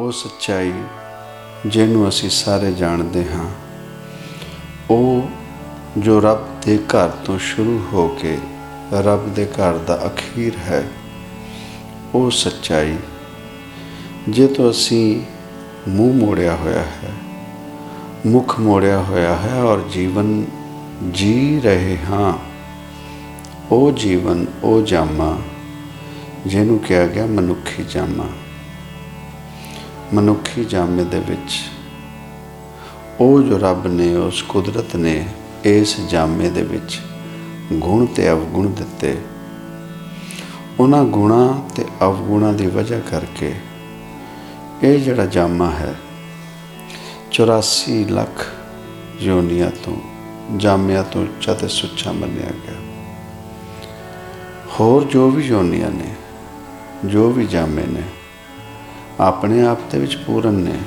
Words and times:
ਉਹ 0.00 0.10
ਸੱਚਾਈ 0.12 0.72
ਜਿਹਨੂੰ 1.66 2.08
ਅਸੀਂ 2.08 2.30
ਸਾਰੇ 2.30 2.72
ਜਾਣਦੇ 2.72 3.24
ਹਾਂ। 3.24 3.44
ਉਹ 4.90 5.28
ਜੋ 5.98 6.20
ਰੱਬ 6.20 6.46
ਦੇ 6.64 6.78
ਘਰ 6.78 7.08
ਤੋਂ 7.24 7.38
ਸ਼ੁਰੂ 7.38 7.78
ਹੋ 7.92 8.06
ਕੇ 8.22 8.36
ਰੱਬ 9.02 9.28
ਦੇ 9.34 9.46
ਘਰ 9.46 9.78
ਦਾ 9.78 9.98
ਅਖੀਰ 10.06 10.56
ਹੈ, 10.56 10.82
ਉਹ 12.14 12.30
ਸੱਚਾਈ 12.30 12.96
ਜੇ 14.28 14.46
ਤੋਂ 14.46 14.70
ਅਸੀਂ 14.70 15.20
ਮੂੰਹ 15.88 16.14
ਮੋੜਿਆ 16.14 16.56
ਹੋਇਆ 16.56 16.82
ਹੈ, 16.82 17.12
ਮੁਖ 18.26 18.58
ਮੋੜਿਆ 18.60 18.98
ਹੋਇਆ 19.00 19.36
ਹੈ 19.36 19.62
ਔਰ 19.62 19.88
ਜੀਵਨ 19.92 20.44
ਜੀ 21.12 21.60
ਰਹੇ 21.64 21.98
ਹਾਂ, 22.10 22.32
ਉਹ 23.70 23.90
ਜੀਵਨ 23.92 24.46
ਉਹ 24.62 24.82
ਜਾਮਾ 24.82 25.36
ਜਿਹਨੂੰ 26.46 26.78
ਕਿਹਾ 26.78 27.06
ਗਿਆ 27.06 27.26
ਮਨੁੱਖੀ 27.26 27.84
ਜਾਮਾ। 27.90 28.28
ਮਨੁੱਖੀ 30.14 30.64
ਜਾਮੇ 30.64 31.04
ਦੇ 31.04 31.18
ਵਿੱਚ। 31.18 31.60
ਉਹ 33.20 33.42
ਜੋ 33.42 33.58
ਰੱਬ 33.58 33.86
ਨੇ, 33.86 34.16
ਉਸ 34.16 34.42
ਕੁਦਰਤ 34.42 34.96
ਨੇ 34.96 35.28
ਇਸ 35.64 36.00
ਜਾਮੇ 36.00 36.50
ਦੇ 36.50 36.62
ਵਿੱਚ 36.62 37.00
ਗੁਣ 37.72 38.06
ਤੇ 38.06 38.30
ਅਵਗੁਣ 38.30 38.70
ਦਿੱਤੇ। 38.70 39.18
ਉਹਨਾਂ 40.80 41.04
ਗੁਣਾ 41.04 41.62
ਤੇ 41.76 41.84
ਅਵਗੁਣਾ 42.02 42.52
ਦੀ 42.52 42.66
ਵਜ੍ਹਾ 42.66 43.00
ਕਰਕੇ 43.00 43.54
ਇਹ 44.82 44.98
ਜਿਹੜਾ 44.98 45.26
ਜਾਮਾ 45.26 45.70
ਹੈ 45.70 45.94
84 47.32 48.04
ਲੱਖ 48.04 48.46
ਯੋਨੀਆਂ 49.20 49.70
ਤੋਂ, 49.84 49.96
ਜਾਮਿਆਂ 50.56 51.04
ਤੋਂ 51.04 51.22
ਉੱਚਾ 51.22 51.54
ਤੇ 51.54 51.68
ਸੁੱਚਾ 51.68 52.12
ਮੰਨਿਆ 52.12 52.50
ਗਿਆ। 52.50 52.80
ਹੋਰ 54.80 55.04
ਜੋ 55.04 55.30
ਵੀ 55.30 55.42
ਯੋਨੀਆਂ 55.42 55.90
ਨੇ, 55.90 56.14
ਜੋ 57.04 57.30
ਵੀ 57.30 57.46
ਜਾਮੇ 57.46 57.82
ਨੇ 57.82 58.02
ਆਪਣੇ 59.20 59.66
ਆਪ 59.66 59.78
ਦੇ 59.92 59.98
ਵਿੱਚ 59.98 60.16
ਪੂਰਨ 60.16 60.54
ਨੇ। 60.54 60.78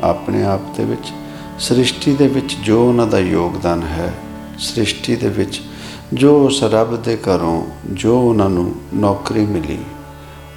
ਆਪਣੇ 0.00 0.42
ਆਪ 0.44 0.60
ਦੇ 0.76 0.84
ਵਿੱਚ 0.84 1.12
ਸ੍ਰਿਸ਼ਟੀ 1.58 2.14
ਦੇ 2.16 2.26
ਵਿੱਚ 2.26 2.54
ਜੋ 2.54 2.88
ਉਹਨਾਂ 2.88 3.06
ਦਾ 3.06 3.18
ਯੋਗਦਾਨ 3.18 3.82
ਹੈ, 3.82 4.12
ਸ੍ਰਿਸ਼ਟੀ 4.58 5.16
ਦੇ 5.16 5.28
ਵਿੱਚ 5.28 5.62
ਜੋ 6.12 6.46
ਉਸ 6.46 6.62
ਰੱਬ 6.62 7.02
ਦੇ 7.02 7.16
ਘਰੋਂ 7.16 7.62
ਜੋ 7.92 8.20
ਉਹਨਾਂ 8.20 8.50
ਨੂੰ 8.50 8.74
ਨੌਕਰੀ 8.94 9.46
ਮਿਲੀ, 9.46 9.78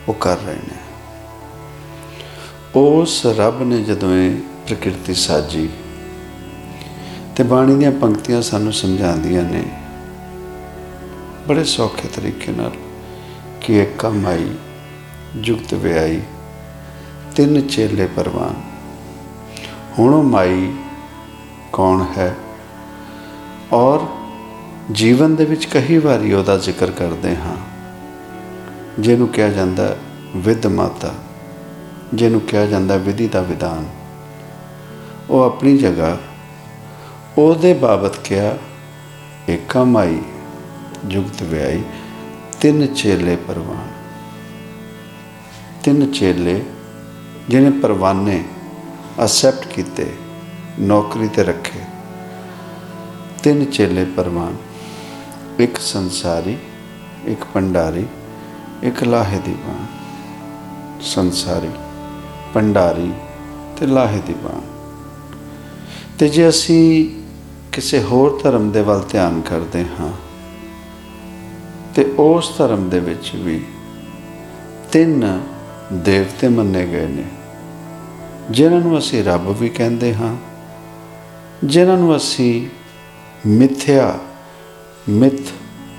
ਉਹ 0.08 0.14
ਕਰ 0.14 0.38
ਰਹੇ 0.38 0.56
ਨੇ। 0.56 0.78
ਉਸ 2.76 3.26
ਰੱਬ 3.26 3.64
ਨੇ 3.64 3.84
ਜਦੋਂ 3.84 4.16
ਇਹ 4.16 4.36
ਪ੍ਰਕਿਰਤੀ 4.68 5.14
ਸਾਜੀ, 5.14 5.70
ਤੇ 7.36 7.44
ਬਾਣੀ 7.44 7.76
ਦੀਆਂ 7.76 7.92
ਪੰਕਤੀਆਂ 7.92 8.42
ਸਾਨੂੰ 8.42 8.74
ਸਮਝਾਉਂਦੀਆਂ 8.74 9.44
ਨੇ, 9.44 9.64
ਬੜੇ 11.48 11.64
ਸੌਖੇ 11.64 12.08
ਤਰੀਕੇ 12.08 12.52
ਨਾਲ 12.52 12.72
ਕਿ 13.62 13.82
ਇੱਕ 13.82 13.98
ਕਮਾਈ 14.00 14.50
ਜੁਗਤ 15.36 15.74
ਵਿਆਈ 15.74 16.22
ਤਿੰਨ 17.36 17.62
ਚੇਲੇ 17.62 18.08
ਪਰਵਾਨ। 18.08 18.62
ਹੁਣ 20.00 20.14
ਉਹ 20.14 20.24
ਮਾਈ 20.24 20.74
ਕੌਣ 21.74 22.06
ਹੈ? 22.18 22.36
ਔਰ 23.74 24.00
ਜੀਵਨ 24.92 25.36
ਦੇ 25.36 25.46
ਵਿੱਚ 25.46 25.66
ਕਈ 25.66 25.98
ਵਾਰੀ 25.98 26.34
ਉਹਦਾ 26.34 26.58
ਜ਼ਿਕਰ 26.58 26.92
ਕਰਦੇ 26.92 27.36
ਹਾਂ। 27.36 27.56
ਜਿਹਨੂੰ 29.00 29.28
ਕਿਹਾ 29.28 29.50
ਜਾਂਦਾ 29.50 29.98
ਵਿਦ 30.36 30.68
ਮਾਤਾ, 30.68 31.14
ਜਿਹਨੂੰ 32.14 32.42
ਕਿਹਾ 32.42 32.66
ਜਾਂਦਾ 32.66 32.98
ਵਿਧੀ 32.98 33.28
ਦਾ 33.28 33.42
ਵਿਧਾਨ। 33.42 33.86
ਉਹ 35.30 35.42
ਆਪਣੀ 35.44 35.78
ਜਗ੍ਹਾ, 35.78 36.18
ਉਹਦੇ 37.38 37.74
ਬਾਬਤ 37.74 38.18
ਕਿਹਾ, 38.18 38.58
ਏਕਾ 39.50 39.84
ਮਾਈ, 39.84 40.20
ਜੁਗਤ 41.06 41.44
ਵਿਆਈ 41.44 41.84
ਤਿੰਨ 42.62 42.88
ਚੇਲੇ 42.88 43.36
ਪਰਵਾਨ। 43.36 43.88
ਤਿੰਨ 45.84 46.12
ਚੇਲੇ 46.12 46.64
ਜਿਹਨੇ 47.50 47.70
ਪਰਵਾਨੇ 47.80 48.44
ਅਸੈਪਟ 49.26 49.66
ਕੀਤੇ, 49.68 50.06
ਨੌਕਰੀ 50.80 51.28
ਤੇ 51.28 51.44
ਰੱਖੇ। 51.44 51.80
ਤਿੰਨ 53.44 53.66
ਚੇਲੇ 53.66 54.06
ਪਰਵਾਨ, 54.16 54.56
ਇੱਕ 55.60 55.78
ਸੰਸਾਰੀ, 55.78 56.58
ਇੱਕ 57.26 57.46
ਪੰਡਾਰੀ 57.54 58.06
ਇੱਕ 58.84 59.04
ਲਾਹੇ 59.04 59.40
ਦੀਵਾਨ 59.40 59.86
ਸੰਸਾਰੀ 61.04 61.70
ਪੰਡਾਰੀ 62.54 63.12
ਤੇ 63.78 63.86
ਲਾਹੇ 63.86 64.20
ਦੀਵਾਨ 64.28 64.62
ਤੇ 66.20 66.28
ਜੇ 66.30 66.48
ਅਸੀਂ 66.50 67.10
ਕਿਸੇ 67.72 68.02
ਹੋਰ 68.04 68.40
ਧਰਮ 68.44 68.70
ਦੇ 68.72 68.82
ਵੱਲ 68.82 69.04
ਧਿਆਨ 69.12 69.42
ਕਰਦੇ 69.42 69.84
ਹਾਂ, 70.00 70.12
ਤੇ 71.96 72.14
ਉਸ 72.20 72.52
ਧਰਮ 72.58 72.90
ਦੇ 72.90 73.00
ਵਿੱਚ 73.00 73.32
ਵੀ 73.36 73.60
ਤਿੰਨ 74.92 75.42
ਦੇਵਤੇ 75.94 76.48
ਮੰਨੇ 76.48 76.86
ਗਏ 76.88 77.08
ਨੇ, 77.08 77.24
ਜਿਨ੍ਹਾਂ 78.52 78.80
ਨੂੰ 78.82 78.98
ਅਸੀਂ 78.98 79.24
ਰੱਬ 79.24 79.48
ਵੀ 79.60 79.70
ਕਹਿੰਦੇ 79.70 80.14
ਹਾਂ, 80.16 80.36
ਜਿਨ੍ਹਾਂ 81.64 81.98
ਨੂੰ 81.98 82.16
ਅਸੀਂ 82.16 82.68
ਮਿਥਿਆ, 83.48 84.20
ਮਿਥ 85.10 85.42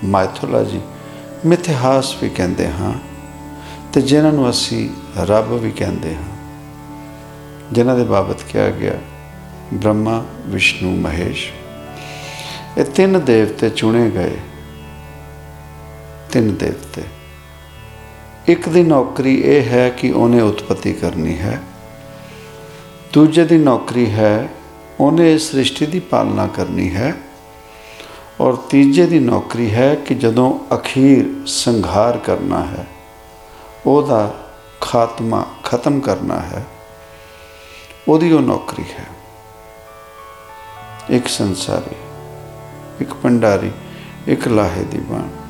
ਮਾਈਥੋਲੋਜੀ 0.04 0.80
ਮਿਥਿਹਾਸ 1.46 2.14
ਵੀ 2.22 2.28
ਕਹਿੰਦੇ 2.28 2.68
ਹਾਂ, 2.70 2.92
ਤੇ 3.92 4.00
ਜਿਨ੍ਹਾਂ 4.00 4.32
ਨੂੰ 4.32 4.50
ਅਸੀਂ 4.50 4.88
ਰੱਬ 5.18 5.52
ਵੀ 5.52 5.70
ਕਹਿੰਦੇ 5.70 6.14
ਹਾਂ, 6.14 6.34
ਜਿਨ੍ਹਾਂ 7.72 7.96
ਦੇ 7.96 8.04
ਬਾਬਤ 8.04 8.42
ਕਿਹਾ 8.42 8.70
ਗਿਆ, 8.70 8.98
ਬ੍ਰਹਮਾ, 9.74 10.24
ਵਿਸ਼ਨੂੰ, 10.46 10.96
ਮਹੇਸ਼। 10.98 11.50
ਇਹ 12.78 12.84
ਤਿੰਨ 12.84 13.20
ਦੇਵਤੇ 13.24 13.70
ਚੁਣੇ 13.70 14.10
ਗਏ, 14.10 14.36
ਤਿੰਨ 16.32 16.54
ਦੇਵਤੇ। 16.54 17.02
ਇੱਕ 18.48 18.68
ਦੀ 18.68 18.82
ਨੌਕਰੀ 18.82 19.34
ਇਹ 19.40 19.62
ਹੈ 19.62 19.88
ਕਿ 19.88 20.10
ਉਹਨੇ 20.10 20.40
ਉਤਪਤੀ 20.40 20.92
ਕਰਨੀ 20.92 21.38
ਹੈ। 21.38 21.60
ਦੂਜੇ 23.12 23.44
ਦੀ 23.44 23.58
ਨੌਕਰੀ 23.58 24.10
ਹੈ, 24.10 24.48
ਉਹਨੇ 25.00 25.34
ਇਸ 25.34 25.50
ਸ੍ਰਿਸ਼ਟੀ 25.50 25.86
ਦੀ 25.86 26.00
ਪਾਲਣਾ 26.00 26.46
ਕਰਨੀ 26.46 26.94
ਹੈ। 26.94 27.14
ਔਰ 28.40 28.56
ਤੀਜੇ 28.56 29.06
ਦੀ 29.06 29.18
ਨੌਕਰੀ 29.18 29.70
ਹੈ 29.70 29.94
ਕਿ 29.94 30.14
ਜਦੋਂ 30.14 30.76
ਅਖੀਰ 30.76 31.46
ਸੰਘਾਰ 31.46 32.18
ਕਰਨਾ 32.18 32.60
ਹੈ, 32.66 32.86
ਉਹਦਾ 33.86 34.34
ਖਾਤਮਾ 34.80 35.46
ਖਤਮ 35.64 36.00
ਕਰਨਾ 36.00 36.40
ਹੈ, 36.40 36.64
ਉਹਦੀ 38.08 38.32
ਉਹ 38.32 38.40
ਨੌਕਰੀ 38.40 38.84
ਹੈ। 38.98 39.06
ਇੱਕ 41.10 41.28
ਸੰਸਾਰੀ, 41.28 41.96
ਇੱਕ 43.00 43.14
ਪੰਡਾਰੀ 43.14 43.70
ਇੱਕ 44.28 44.48
ਲਾਹੇ 44.48 44.84
ਦੀ 44.84 44.98
ਬਾਣ 44.98 45.45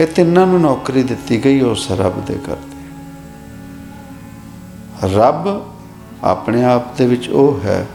ਇਹ 0.00 0.06
ਤਿੰਨਾਂ 0.06 0.46
ਨੂੰ 0.46 0.60
ਨੌਕਰੀ 0.60 1.02
ਦਿੱਤੀ 1.02 1.44
ਗਈ 1.44 1.60
ਉਸ 1.60 1.90
ਰੱਬ 1.90 2.24
ਦੇ 2.24 2.34
ਘਰ 2.34 2.56
ਦੇ 2.56 2.80
ਰੱਬ 5.14 5.70
ਆਪਣੇ 6.24 6.64
ਆਪ 6.64 6.96
ਦੇ 6.96 7.06
ਵਿੱਚ 7.06 7.28
ਉਹ 7.28 7.60
ਹੈ 7.64 7.86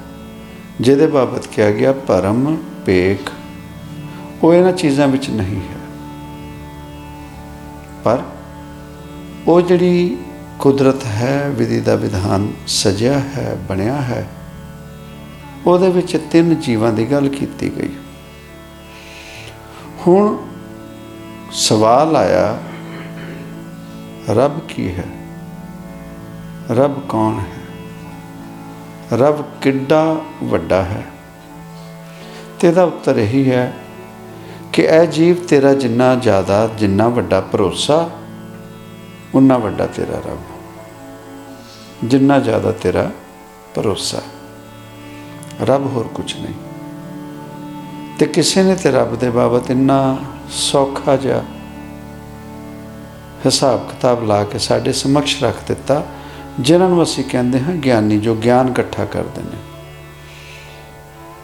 ਜਿਹਦੇ 0.81 1.07
ਬਾਬਤ 1.07 1.47
ਕਿਹਾ 1.47 1.71
ਗਿਆ 1.71 1.93
ਪਰਮ 1.93 2.57
ਪੇਖ 2.85 3.31
ਉਹ 4.43 4.53
ਇਹਨਾਂ 4.53 4.71
ਚੀਜ਼ਾਂ 4.71 5.07
ਵਿੱਚ 5.07 5.29
ਨਹੀਂ 5.29 5.61
ਹੈ। 5.61 5.77
ਪਰ 8.03 8.23
ਉਹ 9.47 9.61
ਜਿਹੜੀ 9.61 10.17
ਕੁਦਰਤ 10.59 11.05
ਹੈ, 11.05 11.49
ਵਿਧੀ 11.49 11.79
ਦਾ 11.79 11.95
ਵਿਧਾਨ 11.95 12.51
ਸਜਿਆ 12.67 13.19
ਹੈ, 13.19 13.57
ਬਣਿਆ 13.69 14.01
ਹੈ, 14.01 14.27
ਉਹਦੇ 15.65 15.89
ਵਿੱਚ 15.89 16.17
ਤਿੰਨ 16.31 16.55
ਜੀਵਾਂ 16.55 16.93
ਦੀ 16.93 17.11
ਗੱਲ 17.11 17.29
ਕੀਤੀ 17.29 17.71
ਗਈ। 17.77 17.89
ਹੁਣ 20.07 20.37
ਸਵਾਲ 21.51 22.15
ਆਇਆ, 22.15 22.59
ਰੱਬ 24.29 24.59
ਕੀ 24.59 24.95
ਹੈ? 24.95 25.05
ਰੱਬ 26.71 27.07
ਕੌਣ 27.09 27.39
ਹੈ? 27.39 27.63
ਰੱਬ 29.13 29.45
ਕਿੱਡਾ 29.61 30.21
ਵੱਡਾ 30.43 30.83
ਹੈ? 30.83 31.05
ਤੇ 32.59 32.71
ਦਾ 32.71 32.83
ਉੱਤਰ 32.83 33.17
ਇਹੀ 33.17 33.51
ਹੈ 33.51 33.73
ਕਿ 34.73 34.81
ਇਹ 34.81 35.07
ਜੀਵ 35.07 35.35
ਤੇਰਾ 35.35 35.73
ਜਿੰਨਾ 35.73 36.15
ਜ਼ਿਆਦਾ, 36.15 36.67
ਜਿੰਨਾ 36.67 37.07
ਵੱਡਾ 37.07 37.41
ਭਰੋਸਾ 37.41 38.09
ਉਨਾ 39.35 39.57
ਵੱਡਾ 39.57 39.85
ਤੇਰਾ 39.85 40.15
ਰੱਬ। 40.15 40.39
ਜਿੰਨਾ 42.03 42.39
ਜ਼ਿਆਦਾ 42.39 42.71
ਤੇਰਾ 42.71 43.11
ਭਰੋਸਾ। 43.75 44.21
ਰੱਬ 45.61 45.85
ਹੋਰ 45.85 46.07
ਕੁਝ 46.07 46.35
ਨਹੀਂ। 46.35 46.53
ਤੇ 48.19 48.25
ਕਿਸੇ 48.25 48.63
ਨੇ 48.63 48.75
ਤੇ 48.75 48.91
ਰੱਬ 48.91 49.15
ਦੇ 49.15 49.29
ਬਾਬਤ 49.29 49.71
ਇੰਨਾ 49.71 50.17
ਸੌਖਾ 50.51 51.15
ਜਿਹਾ 51.15 51.43
ਹਿਸਾਬ 53.45 53.89
ਕਿਤਾਬ 53.89 54.23
ਲਾ 54.23 54.43
ਕੇ 54.43 54.57
ਸਾਡੇ 54.57 54.91
ਸਮਕਸ਼ 54.91 55.43
ਰੱਖ 55.43 55.55
ਦਿੱਤਾ, 55.67 56.03
ਜਿਨ੍ਹਾਂ 56.59 56.89
ਨੂੰ 56.89 57.03
ਅਸੀਂ 57.03 57.23
ਕਹਿੰਦੇ 57.23 57.59
ਹਾਂ 57.59 57.73
ਗਿਆਨੀ, 57.73 58.17
ਜੋ 58.17 58.35
ਗਿਆਨ 58.35 58.67
ਇਕੱਠਾ 58.67 59.05
ਕਰਦੇ 59.05 59.41
ਨੇ। 59.41 59.57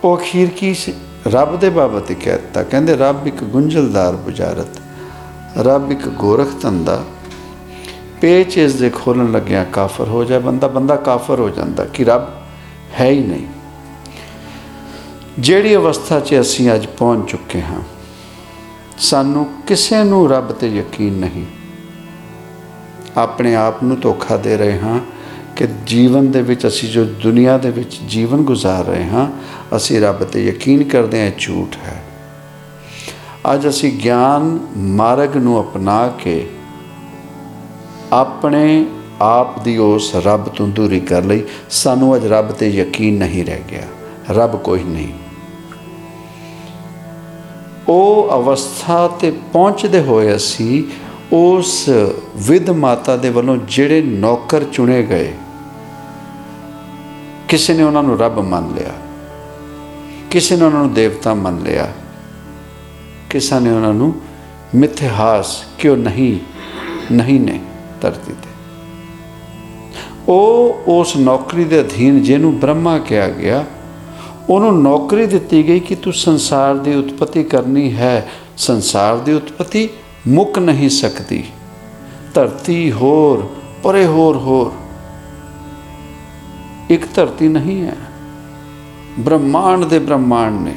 ਉਹ 0.04 0.18
ਅਖੀਰ 0.18 0.50
ਕੀ 0.50 0.74
ਸੀ? 0.74 0.94
ਰੱਬ 1.28 1.60
ਦੇ 1.60 1.70
ਬਾਬਤ 1.70 2.10
ਹੀ 2.10 2.16
ਕਹਿਤਾ 2.16 2.64
ਕਹਿੰਦੇ, 2.64 2.96
ਰੱਬ 2.96 3.28
ਇੱਕ 3.28 3.44
ਗੁੰਝਲਦਾਰ 3.44 4.16
ਬੁਝਾਰਤ, 4.16 4.82
ਰੱਬ 5.58 5.92
ਇੱਕ 5.92 6.08
ਗੋਰਖ 6.08 6.62
ਧੰਦਾ। 6.62 7.04
ਪੇਚ 8.22 8.58
ਇਸ 8.58 8.74
ਦੇ 8.74 8.90
ਖੋਲਣ 8.90 9.32
ਲੱਗਿਆ 9.32 9.64
ਕਾਫਰ 9.64 10.08
ਹੋ 10.08 10.24
ਜਾ 10.24 10.40
ਬੰਦਾ 10.40 10.68
ਬੰਦਾ 10.68 10.96
ਕਾਫਰ 10.96 11.40
ਹੋ 11.40 11.50
ਜਾਂਦਾ 11.50 11.86
ਕਿ 11.86 12.04
ਰੱਬ 12.04 12.28
ਹੈ 13.00 13.10
ਹੀ 13.10 13.20
ਨਹੀਂ। 13.20 13.48
ਜਿਹੜੀ 15.40 15.76
ਅਵਸਥਾ 15.76 16.20
'ਚ 16.20 16.40
ਅਸੀਂ 16.40 16.74
ਅੱਜ 16.74 16.86
ਪਹੁੰਚ 16.86 17.32
ਚੁੱਕੇ 17.32 17.62
ਹਾਂ 17.62 17.82
ਸਾਨੂੰ 19.04 19.50
ਕਿਸੇ 19.68 20.04
ਨੂੰ 20.04 20.30
ਰੱਬ 20.30 20.52
ਤੇ 20.52 20.68
ਯਕੀਨ 20.68 21.14
ਨਹੀਂ। 21.14 21.46
ਆਪਣੇ 23.18 23.56
ਆਪ 23.56 23.84
ਨੂੰ 23.84 24.00
ਧੋਖਾ 24.00 24.38
ਦੇ 24.38 24.58
ਰਹੇ 24.58 24.80
ਹਾਂ 24.80 25.00
ਕਿ 25.56 25.68
ਜੀਵਨ 25.86 26.32
ਦੇ 26.32 26.42
ਵਿੱਚ 26.42 26.68
ਅਸੀਂ 26.68 26.90
ਜੋ 26.90 27.06
ਦੁਨੀਆ 27.06 27.58
ਦੇ 27.58 27.70
ਵਿੱਚ 27.70 28.00
ਜੀਵਨ 28.08 28.38
ਗੁਜ਼ਾਰ 28.38 28.86
ਰਹੇ 28.86 29.06
ਹਾਂ, 29.06 29.32
ਅਸੀਂ 29.76 30.02
ਰੱਬ 30.02 30.24
ਤੇ 30.24 30.46
ਯਕੀਨ 30.46 30.84
ਕਰਦੇ 30.84 31.20
ਹਾਂ 31.20 31.28
ਇਹ 31.28 31.32
ਝੂਠ 31.38 31.76
ਹੈ। 31.76 32.04
ਅੱਜ 33.54 33.68
ਅਸੀਂ 33.68 33.92
ਗਿਆਨ 34.04 34.60
ਮਾਰਗ 34.78 35.38
ਨੂੰ 35.38 35.62
ਅਪਣਾ 35.62 36.08
ਕੇ 36.08 36.50
ਆਪਣੇ 38.14 38.86
ਆਪ 39.22 39.64
ਦੀ 39.64 39.78
ਉਸ 39.78 40.16
ਰੱਬ 40.16 40.44
ਤੋਂ 40.44 40.68
ਦੂਰੀ 40.68 41.00
ਕਰ 41.00 41.24
ਲਈ। 41.24 41.44
ਸਾਨੂੰ 41.70 42.16
ਅੱਜ 42.16 42.26
ਰੱਬ 42.26 42.52
ਤੇ 42.52 42.70
ਯਕੀਨ 42.70 43.18
ਨਹੀਂ 43.18 43.46
ਰਹਿ 43.46 43.62
ਗਿਆ। 43.72 43.84
ਰੱਬ 44.30 44.56
ਕੋਈ 44.56 44.84
ਨਹੀਂ। 44.84 45.23
ਉਹ 47.94 48.30
ਅਵਸਥਾ 48.36 49.08
ਤੇ 49.20 49.32
ਪਹੁੰਚਦੇ 49.54 50.02
ਹੋਏ 50.02 50.36
ਅਸੀਂ 50.36 50.84
ਉਸ 51.36 51.90
ਵਿਦ 52.48 52.70
ਮਾਤਾ 52.78 53.16
ਦੇ 53.18 53.30
ਵੱਲੋਂ 53.30 53.58
ਜਿਹੜੇ 53.68 54.02
ਨੌਕਰ 54.02 54.64
ਚੁਣੇ 54.64 55.02
ਗਏ, 55.04 55.34
ਕਿਸੇ 57.50 57.74
ਨੇ 57.74 57.84
ਉਹਨਾਂ 57.84 58.04
ਨੂੰ 58.04 58.18
ਰੱਬ 58.20 58.40
ਮੰਨ 58.42 58.74
ਲਿਆ, 58.76 58.94
ਕਿਸੇ 60.32 60.56
ਨੇ 60.56 60.66
ਉਹਨਾਂ 60.66 60.80
ਨੂੰ 60.80 60.94
ਦੇਵਤਾ 60.94 61.34
ਮੰਨ 61.34 61.62
ਲਿਆ, 61.64 61.92
ਕਿਸੇ 63.30 63.60
ਨੇ 63.60 63.72
ਉਹਨਾਂ 63.72 63.94
ਨੂੰ 63.94 64.14
ਮਿਥਿਹਾਸ 64.76 65.56
ਕਿਉਂ 65.78 65.98
ਨਹੀਂ 65.98 66.38
ਨਹੀਂ 67.12 67.40
ਨੇ 67.40 67.60
ਧਰਤੀ 68.02 68.34
ਤੇ। 68.34 68.50
ਉਹ 70.28 70.84
ਉਸ 70.88 71.16
ਨੌਕਰੀ 71.18 71.64
ਦੇ 71.64 71.80
ਅਧੀਨ 71.82 72.22
ਜਿਹਨੂੰ 72.24 72.58
ਬ੍ਰਹਮਾ 72.60 72.98
ਕਿਹਾ 73.00 73.28
ਗਿਆ 73.30 73.64
ਉਹਨੂੰ 74.50 74.82
ਨੌਕਰੀ 74.82 75.26
ਦਿੱਤੀ 75.26 75.68
ਗਈ 75.68 75.80
ਕਿ 75.80 75.96
ਤੂੰ 75.96 76.14
ਸੰਸਾਰ 76.14 76.76
ਦੀ 76.76 76.96
ਉਤਪਤੀ 76.96 77.44
ਕਰਨੀ 77.44 77.96
ਹੈ। 77.96 78.30
ਸੰਸਾਰ 78.58 79.18
ਦੀ 79.18 79.34
ਉਤਪਤੀ 79.34 79.90
ਮੁੱਕ 80.28 80.60
ਨਹੀਂ 80.60 80.90
ਸਕਦੀ। 80.90 81.44
ਧਰਤੀ 82.34 82.92
ਹੋਰ, 82.92 83.50
ਪਰੇ 83.84 84.06
ਹੋਰ 84.06 84.38
ਹੋਰ। 84.38 84.72
ਇੱਕ 86.90 87.16
ਧਰਤੀ 87.16 87.48
ਨਹੀਂ 87.48 87.82
ਹੈ। 87.82 87.96
ਬ੍ਰਹਮਾਂਡ 89.20 89.84
ਦੇ 89.84 90.00
ਬ੍ਰਹਮਾਂਡ 90.00 90.62
ਨੇ। 90.62 90.76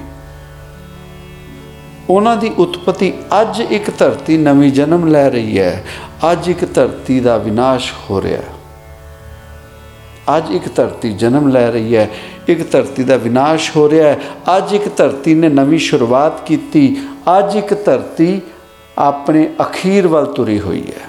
ਉਹਨਾਂ 2.10 2.36
ਦੀ 2.36 2.50
ਉਤਪਤੀ 2.58 3.12
ਅੱਜ 3.40 3.60
ਇੱਕ 3.60 3.98
ਧਰਤੀ 3.98 4.36
ਨਵੀਂ 4.36 4.72
ਜਨਮ 4.72 5.06
ਲੈ 5.06 5.30
ਰਹੀ 5.30 5.58
ਹੈ। 5.58 5.84
ਅੱਜ 6.32 6.48
ਇੱਕ 6.48 6.74
ਧਰਤੀ 6.74 7.20
ਦਾ 7.20 7.36
ਵਿਨਾਸ਼ 7.36 7.92
ਹੋ 8.10 8.22
ਰਿਹਾ। 8.22 8.40
ਹੈ 8.40 8.55
ਅੱਜ 10.36 10.50
ਇੱਕ 10.50 10.68
ਧਰਤੀ 10.76 11.12
ਜਨਮ 11.12 11.48
ਲੈ 11.48 11.70
ਰਹੀ 11.70 11.96
ਹੈ, 11.96 12.10
ਇੱਕ 12.48 12.70
ਧਰਤੀ 12.70 13.04
ਦਾ 13.04 13.16
ਵਿਨਾਸ਼ 13.16 13.76
ਹੋ 13.76 13.90
ਰਿਹਾ 13.90 14.08
ਹੈ, 14.08 14.18
ਅੱਜ 14.56 14.72
ਇੱਕ 14.72 14.88
ਧਰਤੀ 14.96 15.34
ਨੇ 15.34 15.48
ਨਵੀਂ 15.48 15.78
ਸ਼ੁਰੂਆਤ 15.78 16.46
ਕੀਤੀ, 16.46 16.96
ਅੱਜ 17.38 17.56
ਇੱਕ 17.56 17.74
ਧਰਤੀ 17.84 18.40
ਆਪਣੇ 18.98 19.48
ਅਖੀਰ 19.62 20.06
ਵੱਲ 20.06 20.26
ਤੁਰੀ 20.26 20.60
ਹੋਈ 20.60 20.82
ਹੈ। 20.82 21.08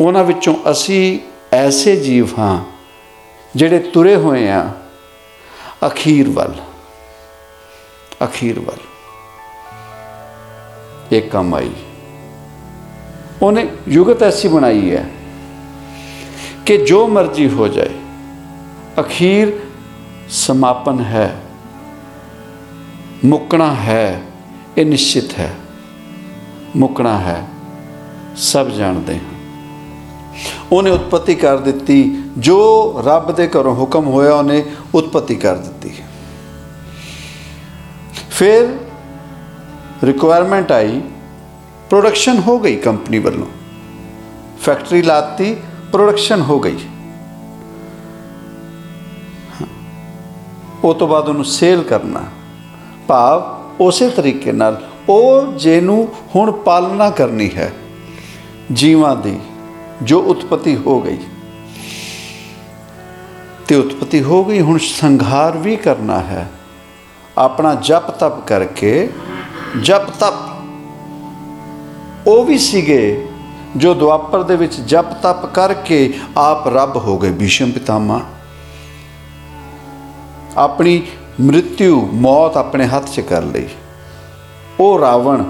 ਉਹਨਾਂ 0.00 0.24
ਵਿੱਚੋਂ 0.24 0.54
ਅਸੀਂ 0.70 1.18
ਐਸੇ 1.52 1.96
ਜੀਵ 1.96 2.28
ਹਾਂ 2.38 2.58
ਜਿਹੜੇ 3.56 3.78
ਤੁਰੇ 3.78 4.16
ਹੋਏ 4.16 4.48
ਆ 4.48 4.70
ਅਖੀਰ 5.86 6.28
ਵੱਲ 6.28 6.54
ਅਖੀਰ 8.24 8.60
ਵੱਲ। 8.60 8.78
ਇੱਕ 11.16 11.30
ਕਮਾਈ 11.30 11.70
ਉਹਨੇ 13.42 13.66
ਯੁਗਤ 13.88 14.22
ਐਸੀ 14.22 14.48
ਬਣਾਈ 14.48 14.94
ਹੈ 14.96 15.10
ਕਿ 16.66 16.76
ਜੋ 16.76 17.08
ਮਰਜ਼ੀ 17.08 17.48
ਹੋ 17.48 17.68
ਜਾਏ, 17.68 17.90
ਅਖੀਰ 19.00 19.52
ਸਮਾਪਨ 20.28 21.00
ਹੈ, 21.00 21.40
ਮੁਕਣਾ 23.24 23.74
ਹੈ, 23.74 24.22
ਇਹ 24.78 24.86
ਨਿਸ਼ਚਿਤ 24.86 25.38
ਹੈ, 25.38 25.54
ਮੁਕਣਾ 26.76 27.18
ਹੈ, 27.18 27.44
ਸਭ 28.36 28.68
ਜਾਣਦੇ 28.68 29.14
ਹਾਂ। 29.14 29.34
ਉਹਨੇ 30.72 30.90
ਉਤਪਤੀ 30.90 31.34
ਕਰ 31.34 31.56
ਦਿੱਤੀ, 31.56 32.18
ਜੋ 32.38 32.92
ਰੱਬ 33.06 33.32
ਦੇ 33.32 33.46
ਘਰੋਂ 33.46 33.76
ਹੁਕਮ 33.76 34.06
ਹੋਇਆ 34.06 34.34
ਉਹਨੇ 34.34 34.64
ਉਤਪਤੀ 34.94 35.34
ਕਰ 35.34 35.56
ਦਿੱਤੀ। 35.56 35.94
ਫਿਰ 38.30 38.76
ਰਿਕੁਆਇਰਮੈਂਟ 40.04 40.72
ਆਈ 40.72 41.00
ਪ੍ਰੋਡਕਸ਼ਨ 41.90 42.38
ਹੋ 42.38 42.58
ਗਈ 42.58 42.76
ਕੰਪਨੀ 42.76 43.18
ਵੱਲੋਂ। 43.18 43.46
ਫੈਕਟਰੀ 44.62 45.02
ਲਾਤੀ 45.02 45.56
ਪ੍ਰੋਡਕਸ਼ਨ 45.92 46.40
ਹੋ 46.40 46.60
ਗਈ। 46.60 46.78
ਉਹ 50.84 50.94
ਤੋਂ 50.94 51.08
ਬਾਅਦ 51.08 51.28
ਉਹਨੂੰ 51.28 51.44
ਸੇਲ 51.44 51.82
ਕਰਨਾ। 51.82 52.22
ਭਾਵ 53.06 53.42
ਉਸੇ 53.80 54.08
ਤਰੀਕੇ 54.10 54.52
ਨਾਲ 54.52 54.88
ਉਹ 55.08 55.52
ਜਿਹਨੂੰ 55.52 56.08
ਹੁਣ 56.34 56.52
ਪਾਲਣਾ 56.52 57.10
ਕਰਨੀ 57.10 57.50
ਹੈ, 57.56 57.72
ਜੀਵਾਂ 58.72 59.16
ਦੀ 59.16 59.38
ਜੋ 60.02 60.20
ਉਤਪਤੀ 60.20 60.76
ਹੋ 60.76 61.00
ਗਈ। 61.00 61.18
ਤੇ 63.68 63.76
ਉਤਪਤੀ 63.76 64.22
ਹੋ 64.22 64.44
ਗਈ, 64.44 64.60
ਹੁਣ 64.60 64.78
ਸੰਘਾਰ 64.78 65.56
ਵੀ 65.56 65.76
ਕਰਨਾ 65.76 66.18
ਹੈ। 66.18 66.48
ਆਪਣਾ 67.38 67.74
ਜਪ 67.74 68.10
ਤਪ 68.10 68.46
ਕਰਕੇ, 68.46 69.10
ਜਪ 69.82 70.10
ਤਪ। 70.20 70.34
ਉਹ 72.26 72.44
ਵੀ 72.44 72.58
ਸੀਗੇ 72.58 73.28
ਜੋ 73.76 73.94
ਦੁਆਪਰ 73.94 74.42
ਦੇ 74.42 74.56
ਵਿੱਚ 74.56 74.80
ਜਪ 74.80 75.12
ਤਪ 75.12 75.46
ਕਰਕੇ 75.46 76.18
ਆਪ 76.36 76.68
ਰੱਬ 76.68 76.96
ਹੋ 76.96 77.18
ਗਏ, 77.18 77.32
ਭੀਸ਼ਮ 77.32 77.70
ਪਿਤਾਮਾ। 77.70 78.20
ਆਪਣੀ 80.56 81.06
ਮ੍ਰਿਤਿਉ 81.40 82.08
ਮੌਤ 82.12 82.56
ਆਪਣੇ 82.56 82.86
ਹੱਥ 82.86 83.08
'ਚ 83.08 83.20
ਕਰ 83.20 83.42
ਲਈ। 83.42 83.68
ਉਹ 84.80 84.98
ਰਾਵਣ 84.98 85.44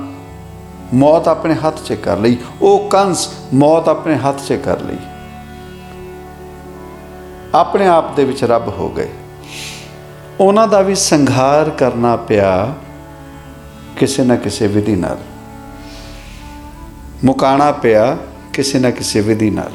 ਮੌਤ 0.94 1.28
ਆਪਣੇ 1.28 1.54
ਹੱਥ 1.54 1.82
'ਚ 1.86 1.92
ਕਰ 1.92 2.18
ਲਈ। 2.18 2.38
ਉਹ 2.62 2.88
ਕੰਸ 2.88 3.34
ਮੌਤ 3.54 3.88
ਆਪਣੇ 3.88 4.16
ਹੱਥ 4.16 4.40
'ਚ 4.48 4.52
ਕਰ 4.52 4.80
ਲਈ। 4.80 4.96
ਆਪਣੇ 7.54 7.86
ਆਪ 7.86 8.16
ਦੇ 8.16 8.24
ਵਿੱਚ 8.24 8.44
ਰੱਬ 8.44 8.68
ਹੋ 8.68 8.88
ਗਏ। 8.88 9.08
ਉਹਨਾਂ 10.40 10.68
ਦਾ 10.68 10.80
ਵੀ 10.80 10.94
ਸੰਘਾਰ 10.94 11.70
ਕਰਨਾ 11.70 12.16
ਪਿਆ 12.16 12.74
ਕਿਸੇ 13.96 14.24
ਨਾ 14.24 14.36
ਕਿਸੇ 14.36 14.66
ਵਿਧੀ 14.66 14.96
ਨਾਲ। 14.96 15.18
ਮੁਕਾਣਾ 17.24 17.72
ਪਿਆ 17.72 18.16
ਕਿਸੇ 18.52 18.78
ਨਾ 18.78 18.90
ਕਿਸੇ 18.90 19.20
ਵਿਧੀ 19.20 19.50
ਨਾਲ। 19.50 19.72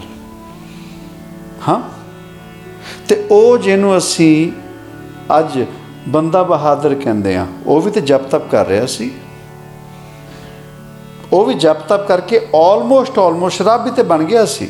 ਹਾਂ? 1.67 1.81
ਤੇ 3.07 3.27
ਉਹ 3.31 3.57
ਜਿਹਨੂੰ 3.57 3.97
ਅਸੀਂ 3.97 4.51
ਅੱਜ 5.39 5.65
ਬੰਦਾ 6.07 6.43
ਬਹਾਦਰ 6.43 6.95
ਕਹਿੰਦੇ 6.95 7.35
ਆ 7.35 7.47
ਉਹ 7.65 7.81
ਵੀ 7.81 7.91
ਤੇ 7.91 8.01
ਜਪ 8.01 8.21
ਤਪ 8.21 8.51
ਕਰ 8.51 8.67
ਰਿਹਾ 8.67 8.85
ਸੀ। 8.85 9.11
ਉਹ 11.33 11.45
ਵੀ 11.45 11.53
ਜਪ 11.53 11.75
ਤਪ 11.75 12.07
ਕਰਕੇ 12.07 12.47
ਆਲਮੋਸਟ 12.55 13.19
ਆਲਮੋਸਟ 13.19 13.61
ਰੱਬ 13.61 13.83
ਵੀ 13.83 13.91
ਤੇ 13.91 14.03
ਬਣ 14.03 14.23
ਗਿਆ 14.23 14.45
ਸੀ। 14.45 14.69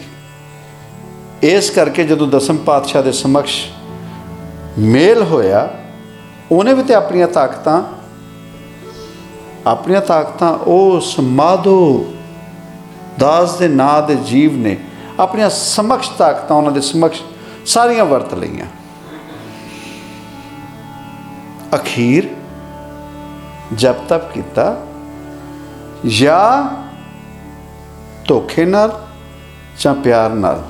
ਇਸ 1.43 1.69
ਕਰਕੇ 1.69 2.03
ਜਦੋਂ 2.03 2.27
ਦਸਮ 2.27 2.57
ਪਾਤਸ਼ਾਹ 2.57 3.03
ਦੇ 3.03 3.11
ਸਮਕਸ਼ 3.11 3.65
ਮੇਲ 4.77 5.23
ਹੋਇਆ, 5.23 5.73
ਉਹਨੇ 6.51 6.73
ਵੀ 6.73 6.83
ਤੇ 6.83 6.93
ਆਪਣੀਆਂ 6.93 7.27
ਤਾਕਤਾਂ 7.27 7.83
ਆਪਣੀਆਂ 9.67 10.01
ਤਾਕਤਾਂ 10.01 10.53
ਉਹ 10.53 11.01
ਸਮਾਧੋ 11.01 12.05
ਦਾਸ 13.19 13.55
ਦੇ 13.55 13.67
ਨਾਂ 13.67 14.01
ਦੇ 14.01 14.15
ਜੀਵ 14.15 14.57
ਨੇ, 14.57 14.77
ਆਪਣੀਆਂ 15.19 15.49
ਸਮਕਸ਼ 15.49 16.11
ਤਾਕਤਾਂ 16.17 16.57
ਉਹਨਾਂ 16.57 16.71
ਦੇ 16.71 16.81
ਸਮਕਸ਼ 16.81 17.21
ਸਾਰੀਆਂ 17.65 18.05
ਵਰਤ 18.05 18.33
ਲਈਆਂ। 18.33 18.65
ਅਖੀਰ 21.75 22.27
ਜਪ 23.73 23.95
ਤਪ 24.09 24.31
ਕੀਤਾ 24.31 24.85
ਜਾਂ 26.05 26.75
ਧੋਖੇ 28.27 28.65
ਨਾਲ 28.65 29.07
ਜਾਂ 29.79 29.95
ਪਿਆਰ 29.95 30.29
ਨਾਲ, 30.29 30.63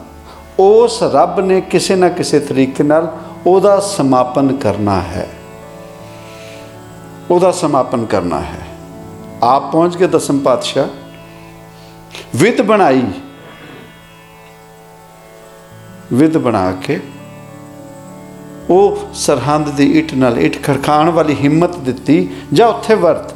ਉਸ 0.60 1.04
ਰੱਬ 1.04 1.39
ਨੇ 1.39 1.62
ਕਿਸੇ 1.62 1.96
ਨਾ 1.96 2.10
ਕਿਸੇ 2.10 2.39
ਤਰੀਕੇ 2.39 2.84
ਨਾਲ 2.84 3.18
ਉਹਦਾ 3.46 3.80
ਸਮਾਪਨ 3.80 4.56
ਕਰਨਾ 4.56 5.01
ਹੈ। 5.01 5.30
ਉਹਦਾ 7.32 7.51
ਸਮਾਪਨ 7.51 8.06
ਕਰਨਾ 8.06 8.39
ਹੈ। 8.39 8.68
ਆਪ 9.44 9.72
ਪਹੁੰਚ 9.72 9.98
ਗਏ 9.98 10.08
ਦਸਮ 10.08 10.39
ਪਾਤਸ਼ਾਹ। 10.39 11.07
ਵਿਦ 12.36 12.62
ਬਣਾਈ। 12.62 13.04
ਵਿਦ 16.14 16.38
ਬਣਾ 16.38 16.72
ਕੇ 16.72 17.02
ਉਹ 18.70 19.14
ਸਰਹੰਦ 19.14 19.70
ਦੀ 19.70 20.00
ਇੱਟ 20.00 20.14
ਨਾਲ 20.14 20.40
ਇੱਟ 20.40 20.64
ਖੜਕਾਣ 20.64 21.10
ਵਾਲੀ 21.10 21.36
ਹਿੰਮਤ 21.36 21.78
ਦਿੱਤੀ, 21.78 22.30
ਜਾਂ 22.54 22.68
ਉੱਥੇ 22.68 22.96
ਵਰਤ। 22.96 23.34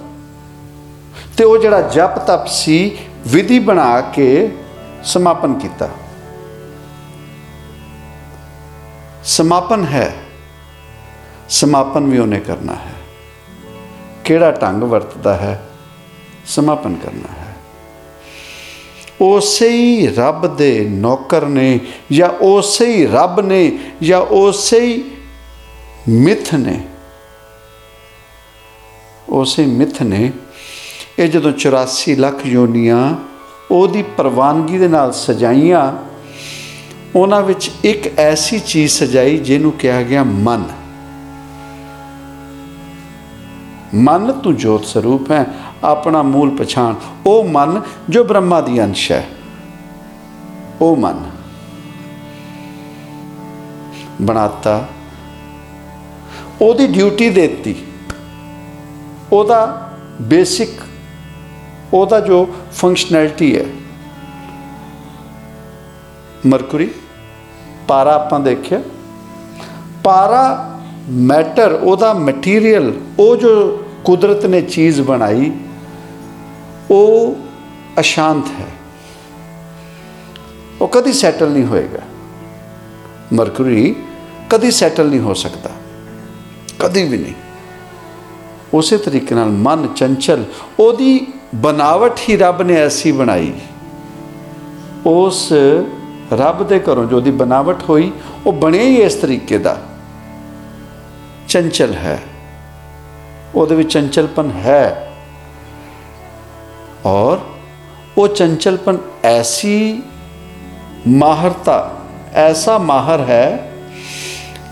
ਤੇ 1.38 1.44
ਉਹ 1.44 1.58
ਜਿਹੜਾ 1.58 1.82
ਜਪ 1.82 2.18
ਤਪ 2.18 2.48
ਸੀ, 2.48 2.98
ਵਿਧੀ 3.28 3.60
ਬਣਾ 3.60 4.02
ਕੇ 4.02 4.58
ਸਮਾਪਨ 5.04 5.54
ਕੀਤਾ। 5.54 5.90
ਸਮਾਪਨ 9.24 9.86
ਹੈ। 9.86 10.16
ਸਮਾਪਨ 11.50 12.04
ਵੀ 12.04 12.18
ਉਹਨੇ 12.18 12.40
ਕਰਨਾ 12.40 12.74
ਹੈ। 12.74 12.94
ਕਿਹੜਾ 14.26 14.52
ਢੰਗ 14.52 14.84
ਵਰਤਦਾ 14.84 15.36
ਹੈ? 15.36 15.70
ਸਮਾਪਨ 16.46 16.96
ਕਰਨਾ 16.96 17.34
ਹੈ। 17.34 17.41
ਉਸੇ 19.22 19.70
ਹੀ 19.70 20.08
ਰੱਬ 20.08 20.58
ਦੇ 20.58 20.88
ਨੌਕਰ 20.90 21.46
ਨੇ 21.46 21.80
ਜਾਂ 22.12 22.30
ਉਸੇ 22.30 22.86
ਹੀ 22.86 23.06
ਰੱਬ 23.06 23.40
ਨੇ 23.40 23.80
ਜਾਂ 24.04 24.20
ਉਸੇ 24.20 24.80
ਹੀ 24.80 25.04
ਮਿੱਥ 26.10 26.56
ਨੇ। 26.56 26.88
ਉਸੇ 29.30 29.66
ਮਿੱਥ 29.66 30.02
ਨੇ। 30.02 30.32
ਇਹ 31.20 31.30
ਜਦੋਂ 31.30 31.52
84 31.52 32.16
ਲੱਖ 32.16 32.46
ਯੋਨੀਆਂ 32.46 33.16
ਉਹਦੀ 33.72 34.04
ਪ੍ਰਵਾਨਗੀ 34.04 34.78
ਦੇ 34.78 34.88
ਨਾਲ 34.88 35.14
ਸਜਾਈਆਂ, 35.14 35.94
ਉਹਨਾਂ 37.16 37.42
ਵਿੱਚ 37.42 37.72
ਇੱਕ 37.84 38.20
ਐਸੀ 38.20 38.60
ਚੀਜ਼ 38.60 38.92
ਸਜਾਈ 38.92 39.38
ਜਿਹਨੂੰ 39.38 39.72
ਕਿਹਾ 39.72 40.02
ਗਿਆ 40.02 40.24
ਮਨ। 40.24 40.64
ਮਨ 43.96 44.32
ਤੂੰ 44.32 44.56
ਜੋਤ 44.56 44.86
ਸਰੂਪ 44.86 45.32
ਹੈ। 45.32 45.46
ਆਪਣਾ 45.84 46.22
ਮੂਲ 46.22 46.56
ਪਛਾਣ। 46.56 46.96
ਉਹ 47.26 47.44
ਮਨ 47.44 47.82
ਜੋ 48.10 48.24
ਬ੍ਰਹਮਾ 48.24 48.62
ਦੀ 48.62 48.84
ਅੰਸ਼ 48.84 49.12
ਹੈ। 49.12 49.28
ਉਹ 50.82 50.96
ਮਨ। 50.96 51.32
ਬਣਾਤਾ। 54.22 54.88
ਉਹਦੀ 56.62 56.88
ਡਿਊਟੀ 56.88 57.30
ਦੇਤੀ। 57.30 57.76
ਉਹਦਾ 59.32 59.90
ਬੇਸਿਕ 60.22 60.70
ਉਹਦਾ 61.94 62.20
ਜੋ 62.20 62.56
ਫੰਕਸ਼ਨੈਲਿਟੀ 62.72 63.60
ਹੈ। 63.60 63.66
ਮਰਕਰੀ 66.46 66.92
ਪਾਰਾ 67.88 68.14
ਆਪਾਂ 68.14 68.40
ਦੇਖਿਆ। 68.40 68.82
ਪਾਰਾ 70.04 70.80
ਮੈਟਰ 71.10 71.72
ਉਹਦਾ 71.72 72.14
ਮਟੀਰੀਅਲ 72.14 72.94
ਉਹ 73.20 73.38
ਜੋ 73.38 73.84
ਕੁਦਰਤ 74.04 74.46
ਨੇ 74.46 74.62
ਚੀਜ਼ 74.62 75.02
ਬਣਾਈ 75.02 75.52
ਉਹ 76.92 77.38
ਅਸ਼ਾਂਤ 78.00 78.46
ਹੈ। 78.60 78.68
ਉਹ 80.82 80.88
ਕਦੀ 80.88 81.14
ਸੈਟਲ 81.14 81.52
ਨਹੀਂ 81.52 81.66
ਹੋਏਗਾ। 81.66 82.00
ਮਰਕਰੀ, 83.34 83.96
ਕਦੀ 84.50 84.72
ਸੈਟਲ 84.72 85.10
ਨਹੀਂ 85.10 85.20
ਹੋ 85.20 85.34
ਸਕਦਾ। 85.34 85.70
ਕਦੀ 86.80 87.04
ਵੀ 87.04 87.18
ਨਹੀਂ। 87.18 87.34
ਉਸੇ 88.74 88.98
ਤਰੀਕੇ 88.98 89.36
ਨਾਲ 89.36 89.50
ਮਨ 89.50 89.88
ਚੰਚਲ, 89.88 90.46
ਉਹਦੀ 90.80 91.28
ਬਨਾਵਟ 91.56 92.20
ਹੀ 92.30 92.38
ਰੱਬ 92.38 92.62
ਨੇ 92.62 92.76
ਐਸੀ 92.76 93.12
ਬਣਾਈ। 93.12 93.54
ਉਸ 95.06 95.54
ਰੱਬ 96.34 96.68
ਦੇ 96.68 96.80
ਘਰੋਂ 96.80 97.06
ਜੋ 97.06 97.16
ਉਹਦੀ 97.18 97.32
ਬਨਾਵਟ 97.32 97.90
ਹੋਈ, 97.90 98.12
ਉਹ 98.46 98.54
ਬਣਿਆ 98.54 98.82
ਹੀ 98.82 98.96
ਇਸ 98.96 99.14
ਤਰੀਕੇ 99.14 99.58
ਦਾ। 99.58 99.82
ਚੰਚਲ 101.48 101.94
ਹੈ। 101.94 102.24
ਉਹਦੇ 103.56 103.76
ਵਿੱਚ 103.76 103.94
ਚੰਚਲਪਨ 103.94 104.52
ਹੈ। 104.52 105.08
ਔਰ 107.06 107.40
ਉਹ 108.18 108.28
ਚੰਚਲਪਨ 108.28 108.98
ਐਸੀ 109.24 110.02
ਮਾਹਰਤਾ 111.08 111.78
ਐਸਾ 112.34 112.78
ਮਾਹਰ 112.78 113.20
ਹੈ 113.20 113.72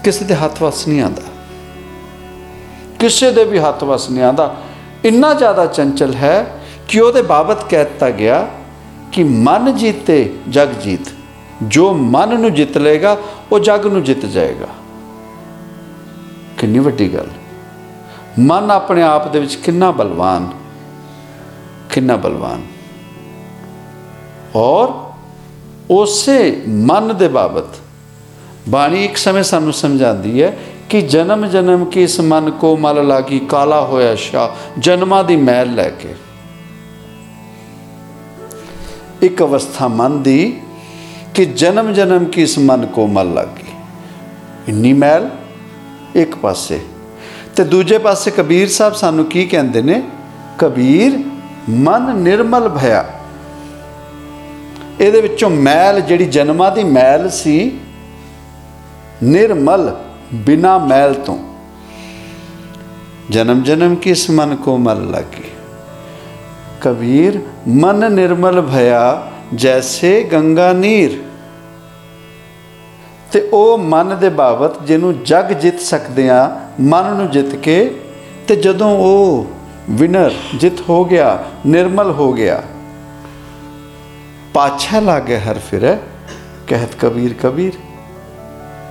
ਕਿਸੇ 0.04 0.26
ਦੇ 0.26 0.36
ਹੱਥ 0.36 0.62
ਵਸ 0.64 0.88
ਨਹੀਂ 0.88 1.02
ਆਂਦਾ 1.02 1.22
ਕਿਸੇ 3.00 3.32
ਦੇ 3.32 3.44
ਵੀ 3.44 3.60
ਹੱਥ 3.60 3.84
ਵਸ 3.84 4.10
ਨਹੀਂ 4.10 4.24
ਆਂਦਾ 4.24 4.56
ਇੰਨਾ 5.06 5.34
ਜ਼ਿਆਦਾ 5.34 5.66
ਚੰਚਲ 5.66 6.14
ਹੈ 6.14 6.62
ਕਿ 6.88 7.00
ਉਹਦੇ 7.00 7.22
ਬਾਬਤ 7.22 7.64
ਕਹਿਤਾ 7.70 8.10
ਗਿਆ 8.10 8.48
ਕਿ 9.12 9.24
ਮਨ 9.24 9.72
ਜੀਤੇ 9.78 10.34
ਜਗ 10.50 10.74
ਜੀਤ 10.84 11.12
ਜੋ 11.64 11.94
ਮਨ 11.94 12.40
ਨੂੰ 12.40 12.54
ਜਿੱਤ 12.54 12.78
ਲੇਗਾ 12.78 13.18
ਉਹ 13.52 13.60
ਜਗ 13.60 13.86
ਨੂੰ 13.86 14.04
ਜਿੱਤ 14.04 14.26
ਜਾਏਗਾ 14.26 14.68
ਕਿੰਨੀ 16.58 16.80
ਵੱਡੀ 16.80 17.14
ਗੱਲ 17.14 17.28
ਮਨ 18.40 18.72
ਆਪਣੇ 18.72 19.04
ਆਪ 19.04 19.28
ਦੇ 19.28 19.40
ਵਿੱਚ 19.40 19.56
ਕਿੰਨਾ 19.56 19.92
ਬਲਵਾਨ 19.92 20.50
ਕਿੰਨਾ 21.94 22.16
ਬਲਵਾਨ। 22.16 22.62
ਔਰ 24.56 25.12
ਉਸੇ 25.92 26.62
ਮਨ 26.68 27.18
ਦੇ 27.18 27.28
ਬਾਬਤ 27.28 27.66
ਬਾਣੀ 28.70 29.06
ਇੱਕ 29.06 29.18
ਸਮੇਂ 29.18 29.44
ਸਾਨੂੰ 29.44 29.74
ਸਮਝਾਉਂਦੀ 29.74 30.44
ਹੈ 30.44 30.58
ਕਿ 30.90 31.02
ਜਨਮ 31.02 31.46
ਜਨਮ 31.46 31.86
ਕੀ 31.86 32.04
ਇਸ 32.04 32.20
ਮਨ 32.20 32.52
ਕੋ 32.52 32.78
ਮਲ 32.78 33.08
ਲਾਗੀ 33.08 33.40
ਕਾਲਾ 33.40 33.82
ਹੋਇਆ 33.82 34.16
ਸ਼ਾ, 34.16 34.56
ਜਨਮਾਂ 34.80 35.24
ਦੀ 35.24 35.36
ਮੈਲ 35.36 35.76
ਲੈ 35.76 35.90
ਕੇ। 35.90 36.16
ਇੱਕ 39.22 39.42
ਅਵਸਥਾ 39.44 39.88
ਮਨ 39.88 40.24
ਦੀ 40.24 40.62
ਕਿ 41.34 41.46
ਜਨਮ 41.46 41.92
ਜਨਮ 41.92 42.26
ਕੀ 42.26 42.42
ਇਸ 42.42 42.60
ਮਨ 42.60 42.86
ਕੋ 42.86 43.08
ਮਲ 43.08 43.34
ਲੱਗੀ। 43.34 43.72
ਇੰਨੀ 44.68 44.94
ਮੈਲ 44.94 45.30
ਇੱਕ 46.16 46.36
ਪਾਸੇ। 46.36 46.80
ਤੇ 47.56 47.64
ਦੂਜੇ 47.64 47.98
ਪਾਸੇ 47.98 48.32
ਕਬੀਰ 48.32 48.70
ਸਾਹਿਬ 48.70 48.94
ਸਾਨੂੰ 48.94 49.26
ਕੀ 49.26 49.46
ਕਹਿੰਦੇ 49.46 49.82
ਨੇ? 49.82 50.04
ਕਬੀਰ 50.58 51.29
ਮਨ 51.70 52.16
ਨਿਰਮਲ 52.16 52.70
ਭਇਆ। 52.70 53.06
ਇਹਦੇ 55.00 55.22
ਵਿੱਚੋਂ 55.22 55.50
ਮੈਲ, 55.50 56.00
ਜਿਹੜੀ 56.00 56.26
ਜਨਮਾਂ 56.26 56.72
ਦੀ 56.72 56.84
ਮੈਲ 56.84 57.30
ਸੀ, 57.30 57.80
ਨਿਰਮਲ 59.24 59.98
ਬਿਨਾ 60.34 60.78
ਮੈਲ 60.78 61.14
ਤੋਂ। 61.14 61.38
ਜਨਮ 63.30 63.64
ਜਨਮ 63.64 63.96
ਕੀ 63.96 64.10
ਇਸ 64.10 64.30
ਮਨ 64.30 64.56
ਕੋ 64.56 64.78
ਮਲ 64.78 65.12
ਲੱਗੀ? 65.12 65.44
ਕਬੀਰ, 66.82 67.40
ਮਨ 67.68 68.12
ਨਿਰਮਲ 68.12 68.62
ਭਇਆ, 68.62 69.28
ਜੈਸੇ 69.56 70.24
ਗੰਗਾ 70.24 70.74
ਨੀਰ। 70.74 71.24
ਤੇ 73.32 73.50
ਉਹ 73.54 73.78
ਮਨ 73.78 74.18
ਦੇ 74.20 74.30
ਬਾਬਤ 74.30 74.84
ਜਿਹਨੂੰ 74.84 75.24
ਜਗ 75.24 75.54
ਜਿੱਤ 75.54 75.80
ਸਕਦੇ 75.80 76.30
ਆ 76.30 76.60
ਮਨ 76.80 77.16
ਨੂੰ 77.16 77.30
ਜਿੱਤ 77.30 77.56
ਕੇ, 77.56 78.02
ਤੇ 78.48 78.56
ਜਦੋਂ 78.56 78.98
ਉਹ 78.98 79.48
ਵਿਨਰ 79.90 80.32
ਜਿੱਤ 80.56 80.82
ਹੋ 80.90 81.04
ਗਿਆ, 81.06 81.46
ਨਿਰਮਲ 81.66 82.12
ਹੋ 82.12 82.32
ਗਿਆ। 82.34 82.62
ਪਾਛਾ 84.54 85.00
ਲਾਗੇ 85.00 85.40
ਹਰ 85.40 85.60
ਫਿਰੈ, 85.60 85.96
ਕਹਿਤ 86.68 86.96
ਕਬੀਰ 86.96 87.34
ਕਬੀਰ, 87.34 87.74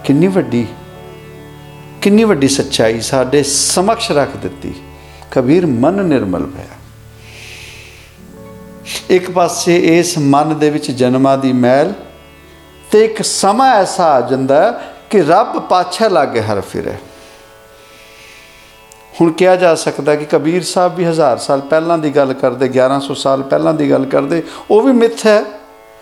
ਕਿੰਨੀ 0.05 0.27
ਵੱਡੀ 0.27 0.67
ਕਿੰਨੀ 2.03 2.25
ਵੱਡੀ 2.25 2.49
ਸੱਚਾਈ 2.49 3.01
ਸਾਡੇ 3.01 3.43
ਸਮਕਸ਼ 3.43 4.11
ਰੱਖ 4.13 4.37
ਦਿੱਤੀ। 4.37 4.75
ਕਬੀਰ, 5.31 5.67
ਮਨ 5.67 6.05
ਨਿਰਮਲ 6.05 6.47
ਭਇਆ 6.47 6.77
ਇੱਕ 9.11 9.31
ਪਾਸੇ 9.31 9.77
ਇਸ 9.99 10.19
ਮਨ 10.19 10.59
ਦੇ 10.59 10.71
ਵਿੱਚ 10.71 10.91
ਜਨਮਾਂ 10.91 11.39
ਦੀ 11.39 11.53
ਮੈਲ 11.53 11.93
ਤੇ 12.91 13.05
ਇੱਕ 13.05 13.23
ਸਮਾਂ 13.23 13.71
ਐਸਾ 13.75 14.05
ਆ 14.05 14.21
ਜਾਂਦਾ 14.21 14.71
ਕਿ 15.11 15.23
ਰੱਬ 15.23 15.59
ਪਾਛੇ 15.61 16.09
ਲੱਗੇ 16.09 16.43
ਹਰ 16.43 16.61
ਫਿਰੇ। 16.61 16.95
ਹੁਣ 19.21 19.33
ਕਿਹਾ 19.33 19.57
ਜਾ 19.57 19.75
ਸਕਦਾ 19.75 20.15
ਕਿ 20.15 20.25
ਕਬੀਰ 20.25 20.63
ਸਾਹਿਬ 20.63 20.95
ਵੀ 20.95 21.05
ਹਜ਼ਾਰ 21.05 21.39
ਸਾਲ 21.39 21.61
ਪਹਿਲਾਂ 21.61 21.99
ਦੀ 21.99 22.11
ਗੱਲ 22.11 22.33
ਕਰਦੇ 22.33 22.69
1100 22.69 23.15
ਸਾਲ 23.15 23.43
ਪਹਿਲਾਂ 23.43 23.75
ਦੀ 23.75 23.91
ਗੱਲ 23.91 24.05
ਕਰਦੇ, 24.05 24.43
ਉਹ 24.71 24.83
ਵੀ 24.83 24.93
ਮਿੱਥ 24.93 25.27
ਹੈ, 25.27 25.45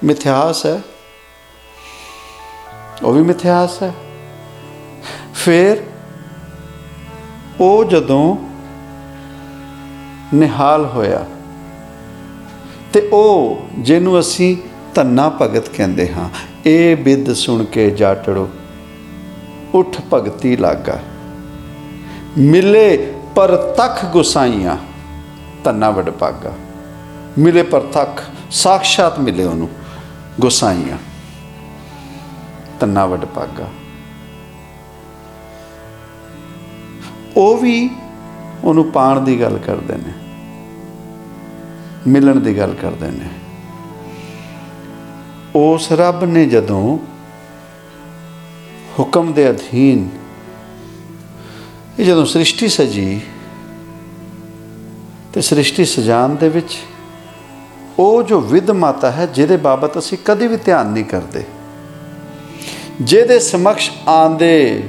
ਮਿਥਿਹਾਸ 0.05 0.67
ਹੈ। 0.67 0.83
ਉਹ 3.03 3.13
ਵੀ 3.13 3.23
ਮਿਥਿਹਾਸ 3.23 3.83
ਹੈ। 3.83 3.95
ਫਿਰ 5.35 5.83
ਉਹ 7.61 7.85
ਜਦੋਂ 7.85 8.37
ਨਿਹਾਲ 10.35 10.87
ਹੋਇਆ 10.87 11.25
ਤੇ 12.93 13.09
ਉਹ 13.13 13.59
ਜਿਹਨੂੰ 13.79 14.21
ਅਸੀਂ 14.21 14.57
ਧੰਨਾ 14.95 15.29
ਭਗਤ 15.29 15.69
ਕਹਿੰਦੇ 15.69 16.13
ਹਾਂ, 16.13 16.29
ਇਹ 16.67 16.97
ਬਿੱਦ 16.97 17.33
ਸੁਣ 17.33 17.65
ਕੇ 17.65 17.91
ਜਾਟੜੋ 17.91 18.49
ਉਠ 19.75 19.97
ਭਗਤੀ 20.15 20.57
ਲਾਗਾ। 20.57 20.99
ਮਿਲੇ 22.39 23.15
ਪਰਤਖ 23.35 24.05
ਗੁਸਾਈਆਂ, 24.05 24.77
ਧੰਨਾ 25.65 25.91
ਵਡ 25.91 26.11
ਪਾਗਾ 26.11 26.53
ਮਿਲੇ 27.39 27.63
ਪਰਤਖ 27.63 28.23
ਸਾਖਸ਼ਾਤ 28.51 29.19
ਮਿਲੇ 29.19 29.45
ਉਹਨੂੰ, 29.45 29.69
ਗੁਸਾਈਆਂ, 30.41 30.99
ਧੰਨਾ 32.81 33.05
ਵਡ 33.07 33.25
ਪਾਗਾ 33.25 33.69
ਉਹ 37.37 37.57
ਵੀ 37.57 37.91
ਉਹਨੂੰ 38.65 38.85
ਪਾਣ 38.91 39.21
ਦੀ 39.21 39.41
ਗੱਲ 39.41 39.59
ਕਰਦੇ 39.59 39.97
ਨੇ, 39.97 40.13
ਮਿਲਣ 42.07 42.41
ਦੀ 42.41 42.57
ਗੱਲ 42.59 42.75
ਕਰਦੇ 42.75 43.11
ਨੇ। 43.11 43.29
ਉਸ 45.57 45.91
ਰੱਬ 45.93 46.25
ਨੇ 46.25 46.45
ਜਦੋਂ 46.47 46.99
ਹੁਕਮ 48.99 49.33
ਦੇ 49.33 49.51
ਅਧੀਨ 49.51 50.09
ਇਹ 51.99 52.05
ਜਦੋਂ 52.05 52.25
ਸ੍ਰਿਸ਼ਟੀ 52.25 52.69
ਸਜੀ, 52.69 53.21
ਤੇ 55.33 55.41
ਸ੍ਰਿਸ਼ਟੀ 55.41 55.85
ਸਜਾਨ 55.85 56.37
ਦੇ 56.37 56.49
ਵਿੱਚ 56.49 56.77
ਉਹ 57.99 58.23
ਜੋ 58.23 58.41
ਵਿਦ 58.41 58.71
ਮਾਤਾ 58.71 59.11
ਹੈ, 59.11 59.27
ਜਿਹਦੇ 59.27 59.57
ਬਾਬਤ 59.57 59.99
ਅਸੀਂ 59.99 60.19
ਕਦੇ 60.25 60.47
ਵੀ 60.47 60.57
ਧਿਆਨ 60.57 60.87
ਨਹੀਂ 60.87 61.05
ਕਰਦੇ। 61.05 61.45
ਜਿਹਦੇ 63.01 63.39
ਸਮਕਸ਼ 63.39 63.91
ਆਂਦੇ 64.09 64.83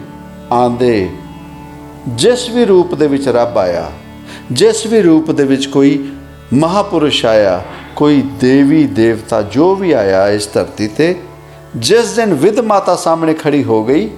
ਆਂਦੇ, 0.51 1.09
ਜਿਸ 2.07 2.49
ਵੀ 2.49 2.65
ਰੂਪ 2.65 2.95
ਦੇ 2.95 3.07
ਵਿੱਚ 3.07 3.27
ਰੱਬ 3.29 3.57
ਆਇਆ, 3.57 3.91
ਜਿਸ 4.51 4.85
ਵੀ 4.85 5.01
ਰੂਪ 5.01 5.31
ਦੇ 5.31 5.43
ਵਿੱਚ 5.43 5.65
ਕੋਈ 5.67 6.11
ਮਹਾਪੁਰਸ਼ 6.53 7.25
ਆਇਆ, 7.25 7.61
ਕੋਈ 7.95 8.21
ਦੇਵੀ, 8.21 8.83
ਦੇਵਤਾ 8.83 9.41
ਜੋ 9.41 9.75
ਵੀ 9.75 9.91
ਆਇਆ 9.91 10.29
ਇਸ 10.29 10.49
ਧਰਤੀ 10.53 10.87
ਤੇ, 10.87 11.15
ਜਿਸ 11.75 12.15
ਦਿਨ 12.15 12.33
ਵਿਦ 12.33 12.59
ਮਾਤਾ 12.59 12.95
ਸਾਹਮਣੇ 12.95 13.33
ਖੜੀ 13.33 13.63
ਹੋ 13.63 13.83
ਗਈ, 13.83 14.09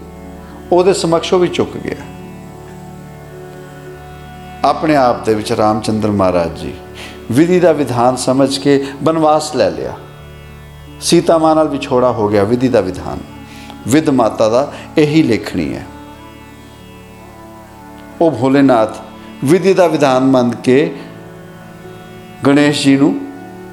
ਉਹਦੇ 0.71 0.93
ਸਮਕਸ਼ 0.93 1.33
ਉਹ 1.33 1.39
ਵੀ 1.39 1.47
ਚੁੱਕ 1.47 1.77
ਗਿਆ। 1.77 2.08
ਆਪਣੇ 4.65 4.95
ਆਪ 4.95 5.25
ਦੇ 5.25 5.33
ਵਿੱਚ 5.33 5.51
ਰਾਮਚੰਦਰ 5.51 6.11
ਮਹਾਰਾਜ 6.11 6.57
ਜੀ 6.57 6.73
ਵਿਧੀ 7.31 7.59
ਦਾ 7.59 7.71
ਵਿਧਾਨ 7.71 8.15
ਸਮਝ 8.15 8.57
ਕੇ 8.57 8.85
ਬਨਵਾਸ 9.03 9.55
ਲੈ 9.55 9.69
ਲਿਆ। 9.69 9.93
ਸੀਤਾ 11.01 11.37
ਮਾਂ 11.37 11.55
ਨਾਲ 11.55 11.67
ਵਿਛੋੜਾ 11.67 12.11
ਹੋ 12.11 12.27
ਗਿਆ 12.27 12.43
ਵਿਧੀ 12.43 12.67
ਦਾ 12.67 12.81
ਵਿਧਾਨ। 12.81 13.19
ਵਿਦ 13.87 14.09
ਮਾਤਾ 14.09 14.49
ਦਾ 14.49 14.71
ਇਹੀ 14.97 15.23
ਲੇਖਣੀ 15.23 15.73
ਹੈ। 15.73 15.85
ਉਹ 18.21 18.31
ਭੋਲੇਨਾਥ 18.31 18.97
ਵਿਧੀ 19.45 19.73
ਦਾ 19.73 19.87
ਵਿਧਾਨ 19.87 20.23
ਮੰਨ 20.23 20.55
ਕੇ 20.55 20.95
ਗਣੇਸ਼ 22.47 22.83
ਜੀ 22.83 22.97
ਨੂੰ 22.97 23.19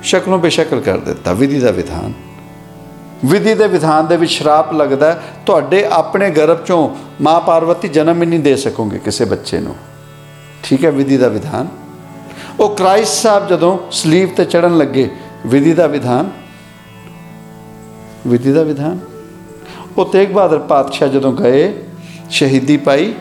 ਸ਼ਕਲੋਂ 0.03 0.39
ਬੇਸ਼ਕਲ 0.39 0.81
ਕਰ 0.81 0.99
ਦਿੱਤਾ 0.99 1.33
ਵਿਧੀ 1.33 1.59
ਦਾ 1.59 1.71
ਵਿਧਾਨ। 1.71 2.13
ਵਿਧੀ 3.25 3.55
ਦੇ 3.55 3.67
ਵਿਧਾਨ 3.67 4.07
ਦੇ 4.07 4.17
ਵਿੱਚ 4.17 4.31
ਸ਼ਰਾਪ 4.31 4.73
ਲੱਗਦਾ 4.73 5.13
ਹੈ, 5.13 5.23
ਤੁਹਾਡੇ 5.47 5.85
ਆਪਣੇ 5.85 6.31
ਗਰਭ 6.31 6.65
ਚੋਂ 6.65 6.91
ਮਾਂ 7.21 7.41
ਪਾਰਵਤੀ 7.41 7.89
ਜਨਮ 7.89 8.23
ਹੀ 8.23 8.27
ਨਹੀਂ 8.27 8.41
ਦੇ 8.41 8.57
ਸਕੋਗੇ 8.57 8.99
ਕਿਸੇ 8.99 9.25
ਬੱਚੇ 9.25 9.61
ਨੂੰ। 9.61 9.75
ਠੀਕ 10.63 10.85
ਹੈ, 10.85 10.91
ਵਿਧੀ 10.91 11.17
ਦਾ 11.17 11.29
ਵਿਧਾਨ। 11.29 11.69
ਉਹ 12.61 12.77
ਕ੍ਰਾਈਸਟ 12.77 13.15
ਸਾਹਿਬ 13.15 13.49
ਜਦੋਂ 13.49 13.79
ਸਲੀਬ 13.91 14.29
ਤੇ 14.37 14.45
ਚੜਨ 14.45 14.79
ਲੱਗੇ, 14.79 15.11
ਵਿਧੀ 15.47 15.73
ਦਾ 15.73 15.87
ਵਿਧਾਨ। 15.87 16.31
ਵਿਧੀ 18.27 18.53
ਦਾ 18.53 18.63
ਵਿਧਾਨ। 18.63 18.99
ਉਹ 19.99 20.07
ਤੇਗ 20.07 20.29
ਬਹਾਦਰ 20.29 20.59
ਪਾਤਸ਼ਾਹ 20.59 21.09
ਜਦੋਂ 21.09 21.33
ਗਏ, 21.33 21.83
ਸ਼ਹੀਦੀ 22.31 22.77
ਪਾਈ, 22.77 23.15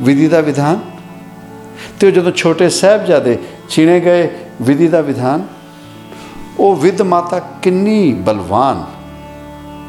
ਵਿਧੀ 0.00 0.28
ਦਾ 0.28 0.40
ਵਿਧਾਨ। 0.40 0.80
ਤੇ 2.00 2.06
ਉਹ 2.06 2.12
ਜਦੋਂ 2.12 2.32
ਛੋਟੇ 2.32 2.68
ਸਾਹਿਬਜ਼ਾਦੇ 2.68 3.38
ਚੀਣੇ 3.68 4.00
ਗਏ, 4.00 4.30
ਵਿਧੀ 4.62 4.88
ਦਾ 4.88 5.00
ਵਿਧਾਨ। 5.00 5.46
ਉਹ 6.58 6.76
ਵਿਧ 6.76 7.02
ਮਾਤਾ 7.02 7.38
ਕਿੰਨੀ 7.38 8.12
ਬਲਵਾਨ। 8.12 8.84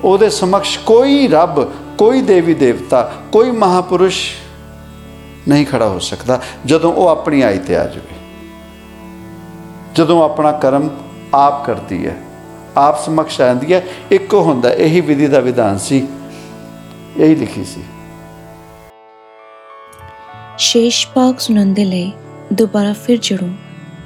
ਉਹਦੇ 0.04 0.30
ਸਮਕਸ਼ 0.30 0.80
ਕੋਈ 0.80 1.28
ਰੱਬ, 1.28 1.72
ਕੋਈ 1.98 2.22
ਦੇਵੀ 2.22 2.54
ਦੇਵਤਾ, 2.54 3.12
ਕੋਈ 3.32 3.52
ਮਹਾਪੁਰਸ਼ 3.52 4.32
ਨਹੀਂ 5.48 5.66
ਖੜਾ 5.66 5.90
ਹੋ 5.90 6.00
ਸਕਦਾ। 6.00 6.42
ਜਦੋਂ 6.66 6.94
ਉਹ 6.94 7.08
ਆਪਣੀ 7.08 7.42
ਆਈ 7.42 7.60
ਤੇ 7.60 7.78
ਆ 7.78 7.86
ਜਾਵੇ। 7.86 8.16
ਜਦੋਂ 9.96 10.24
ਆਪਣਾ 10.24 10.52
ਕਰਮ 10.52 10.90
ਆਪ 11.34 11.66
ਕਰਦੀ 11.66 12.08
ਹੈ, 12.08 12.18
ਆਪ 12.78 13.06
ਸਮਕਸ਼ 13.06 13.42
ਆਂਦੀ 13.42 13.74
ਹੈ, 13.74 13.84
ਇੱਕੋ 14.12 14.42
ਹੁੰਦਾ। 14.42 14.74
ਇਹੀ 14.74 15.02
ਵਿਧੀ 15.02 15.28
ਦਾ 15.28 15.40
ਵਿਧਾਨ 15.40 15.78
ਸੀ। 15.78 16.08
ਇਹੀ 17.18 17.36
ਲਿਖੀ 17.36 17.66
ਸੀ। 17.66 17.84
ਸ਼ੇਸ਼ 20.58 21.08
ਭਾਗ 21.08 21.38
ਸੁਣਨ 21.38 21.74
ਦੇ 21.74 21.86
ਲਈ 21.86 22.12
ਦੁਬਾਰਾ 22.54 22.94
ਫਿਰ 22.94 23.18
ਜੁੜੋ 23.22 23.50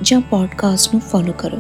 ਜਾਂ 0.02 0.22
ਪੋਡਕਾਸਟ 0.22 0.94
ਨੂੰ 0.94 1.02
ਫੋਲੋ 1.02 1.34
ਕਰੋ। 1.38 1.58